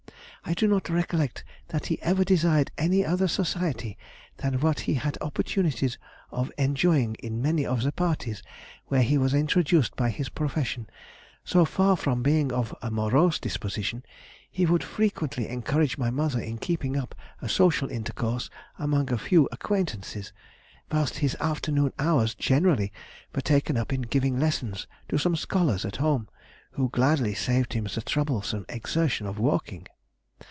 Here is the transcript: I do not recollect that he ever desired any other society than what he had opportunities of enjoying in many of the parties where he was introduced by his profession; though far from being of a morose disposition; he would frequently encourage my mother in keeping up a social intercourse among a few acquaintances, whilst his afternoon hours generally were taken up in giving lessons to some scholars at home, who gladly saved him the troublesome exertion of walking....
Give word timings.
I 0.43 0.55
do 0.55 0.67
not 0.67 0.89
recollect 0.89 1.43
that 1.67 1.85
he 1.85 2.01
ever 2.01 2.23
desired 2.23 2.71
any 2.75 3.05
other 3.05 3.27
society 3.27 3.95
than 4.37 4.59
what 4.59 4.81
he 4.81 4.95
had 4.95 5.15
opportunities 5.21 5.99
of 6.31 6.51
enjoying 6.57 7.13
in 7.19 7.43
many 7.43 7.63
of 7.63 7.83
the 7.83 7.91
parties 7.91 8.41
where 8.87 9.03
he 9.03 9.19
was 9.19 9.35
introduced 9.35 9.95
by 9.95 10.09
his 10.09 10.29
profession; 10.29 10.89
though 11.51 11.63
far 11.63 11.95
from 11.95 12.23
being 12.23 12.51
of 12.51 12.73
a 12.81 12.89
morose 12.89 13.37
disposition; 13.37 14.03
he 14.49 14.65
would 14.65 14.83
frequently 14.83 15.47
encourage 15.47 15.99
my 15.99 16.09
mother 16.09 16.39
in 16.41 16.57
keeping 16.57 16.97
up 16.97 17.13
a 17.39 17.47
social 17.47 17.91
intercourse 17.91 18.49
among 18.79 19.11
a 19.13 19.19
few 19.19 19.47
acquaintances, 19.51 20.33
whilst 20.91 21.19
his 21.19 21.37
afternoon 21.39 21.93
hours 21.99 22.33
generally 22.33 22.91
were 23.35 23.41
taken 23.41 23.77
up 23.77 23.93
in 23.93 24.01
giving 24.01 24.39
lessons 24.39 24.87
to 25.07 25.19
some 25.19 25.35
scholars 25.35 25.85
at 25.85 25.97
home, 25.97 26.27
who 26.71 26.89
gladly 26.89 27.35
saved 27.35 27.73
him 27.73 27.83
the 27.93 28.01
troublesome 28.01 28.65
exertion 28.69 29.27
of 29.27 29.37
walking.... 29.37 29.87